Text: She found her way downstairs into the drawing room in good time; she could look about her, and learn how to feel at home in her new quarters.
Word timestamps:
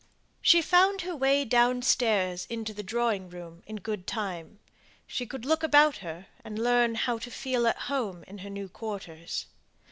She 0.41 0.63
found 0.63 1.01
her 1.01 1.15
way 1.15 1.45
downstairs 1.45 2.47
into 2.49 2.73
the 2.73 2.81
drawing 2.81 3.29
room 3.29 3.61
in 3.67 3.75
good 3.75 4.07
time; 4.07 4.57
she 5.05 5.27
could 5.27 5.45
look 5.45 5.61
about 5.61 5.97
her, 5.97 6.25
and 6.43 6.57
learn 6.57 6.95
how 6.95 7.19
to 7.19 7.29
feel 7.29 7.67
at 7.67 7.77
home 7.77 8.23
in 8.25 8.39
her 8.39 8.49
new 8.49 8.67
quarters. 8.67 9.45